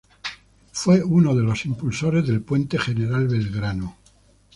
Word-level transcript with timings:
Fue 0.71 1.03
uno 1.03 1.35
de 1.35 1.43
los 1.43 1.63
impulsores 1.67 2.25
del 2.25 2.41
Puente 2.41 2.79
General 2.79 3.27
Belgrano. 3.27 3.97